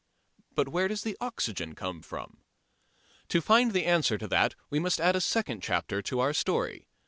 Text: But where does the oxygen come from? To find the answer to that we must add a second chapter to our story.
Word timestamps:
But 0.55 0.67
where 0.67 0.87
does 0.87 1.03
the 1.03 1.15
oxygen 1.21 1.75
come 1.75 2.01
from? 2.01 2.39
To 3.27 3.39
find 3.39 3.71
the 3.71 3.85
answer 3.85 4.17
to 4.17 4.27
that 4.29 4.55
we 4.71 4.79
must 4.79 4.99
add 4.99 5.15
a 5.15 5.21
second 5.21 5.61
chapter 5.61 6.01
to 6.01 6.19
our 6.21 6.33
story. 6.33 6.87